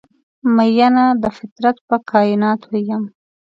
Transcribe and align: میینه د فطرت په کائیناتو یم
میینه 0.55 1.05
د 1.21 1.25
فطرت 1.37 1.77
په 1.87 1.95
کائیناتو 2.09 2.71
یم 2.89 3.03